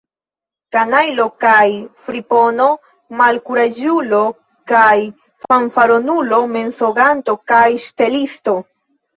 Kanajlo 0.75 1.25
kaj 1.43 1.65
fripono, 2.07 2.65
malkuraĝulo 3.19 4.23
kaj 4.73 4.97
fanfaronulo, 5.47 6.41
mensoganto 6.57 7.39
kaj 7.53 7.65
ŝtelisto! 7.91 8.61